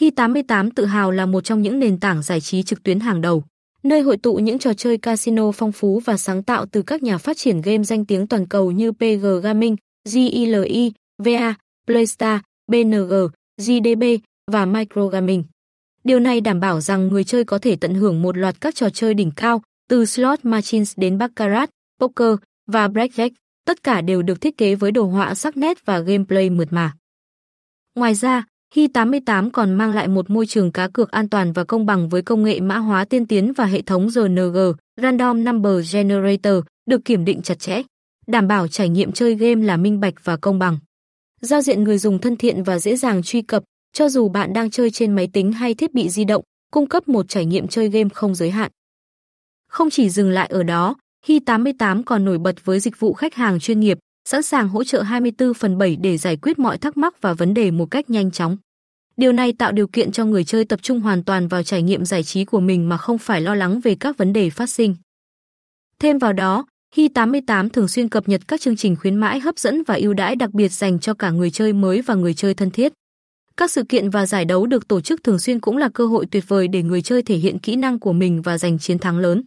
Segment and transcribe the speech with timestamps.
[0.00, 3.44] Hi88 tự hào là một trong những nền tảng giải trí trực tuyến hàng đầu,
[3.82, 7.18] nơi hội tụ những trò chơi casino phong phú và sáng tạo từ các nhà
[7.18, 9.76] phát triển game danh tiếng toàn cầu như PG Gaming,
[10.08, 11.54] GILI, VA,
[11.86, 13.12] Playstar, BNG,
[13.58, 14.02] GDB
[14.52, 15.44] và Microgaming.
[16.04, 18.90] Điều này đảm bảo rằng người chơi có thể tận hưởng một loạt các trò
[18.90, 22.34] chơi đỉnh cao, từ slot machines đến baccarat, poker
[22.66, 23.30] và blackjack,
[23.66, 26.92] tất cả đều được thiết kế với đồ họa sắc nét và gameplay mượt mà.
[27.94, 28.44] Ngoài ra,
[28.74, 32.22] Hi88 còn mang lại một môi trường cá cược an toàn và công bằng với
[32.22, 34.56] công nghệ mã hóa tiên tiến và hệ thống RNG,
[35.02, 36.54] Random Number Generator,
[36.90, 37.82] được kiểm định chặt chẽ,
[38.26, 40.78] đảm bảo trải nghiệm chơi game là minh bạch và công bằng.
[41.40, 44.70] Giao diện người dùng thân thiện và dễ dàng truy cập, cho dù bạn đang
[44.70, 47.88] chơi trên máy tính hay thiết bị di động, cung cấp một trải nghiệm chơi
[47.88, 48.70] game không giới hạn.
[49.68, 50.96] Không chỉ dừng lại ở đó,
[51.26, 55.02] Hi88 còn nổi bật với dịch vụ khách hàng chuyên nghiệp, sẵn sàng hỗ trợ
[55.02, 58.30] 24 phần 7 để giải quyết mọi thắc mắc và vấn đề một cách nhanh
[58.30, 58.56] chóng.
[59.20, 62.04] Điều này tạo điều kiện cho người chơi tập trung hoàn toàn vào trải nghiệm
[62.04, 64.96] giải trí của mình mà không phải lo lắng về các vấn đề phát sinh.
[65.98, 69.82] Thêm vào đó, Hi88 thường xuyên cập nhật các chương trình khuyến mãi hấp dẫn
[69.82, 72.70] và ưu đãi đặc biệt dành cho cả người chơi mới và người chơi thân
[72.70, 72.92] thiết.
[73.56, 76.26] Các sự kiện và giải đấu được tổ chức thường xuyên cũng là cơ hội
[76.30, 79.18] tuyệt vời để người chơi thể hiện kỹ năng của mình và giành chiến thắng
[79.18, 79.42] lớn.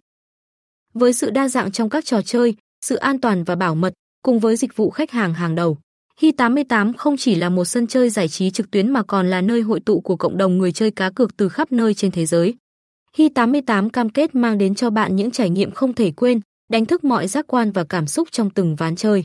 [0.93, 4.39] Với sự đa dạng trong các trò chơi, sự an toàn và bảo mật, cùng
[4.39, 5.77] với dịch vụ khách hàng hàng đầu,
[6.21, 9.61] Hi88 không chỉ là một sân chơi giải trí trực tuyến mà còn là nơi
[9.61, 12.55] hội tụ của cộng đồng người chơi cá cược từ khắp nơi trên thế giới.
[13.17, 16.39] Hi88 cam kết mang đến cho bạn những trải nghiệm không thể quên,
[16.71, 19.23] đánh thức mọi giác quan và cảm xúc trong từng ván chơi.